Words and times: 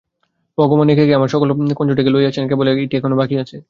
ভগবান 0.57 0.87
একে 0.89 1.03
একে 1.03 1.13
আমার 1.13 1.29
সকল 1.29 1.47
কঞ্চটিকে 1.79 2.11
লইয়াছেন, 2.15 2.43
কেবল 2.49 2.65
এইটি 2.73 2.95
এখনো 2.97 3.15
বাকি 3.21 3.35
আছে। 3.43 3.55